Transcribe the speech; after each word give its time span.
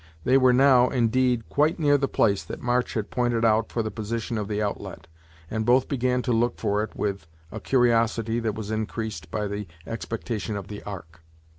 They 0.23 0.35
were 0.35 0.51
now, 0.51 0.89
indeed, 0.89 1.47
quite 1.47 1.77
near 1.77 1.95
the 1.95 2.07
place 2.07 2.41
that 2.45 2.59
March 2.59 2.95
had 2.95 3.11
pointed 3.11 3.45
out 3.45 3.71
for 3.71 3.83
the 3.83 3.91
position 3.91 4.35
of 4.35 4.47
the 4.47 4.59
outlet, 4.59 5.05
and 5.47 5.63
both 5.63 5.87
began 5.87 6.23
to 6.23 6.31
look 6.33 6.57
for 6.57 6.81
it 6.81 6.95
with 6.95 7.27
a 7.51 7.59
curiosity 7.59 8.39
that 8.39 8.55
was 8.55 8.71
increased 8.71 9.29
by 9.29 9.45
the 9.45 9.67
expectation 9.85 10.57
of 10.57 10.69
the 10.69 10.81
ark. 10.81 11.19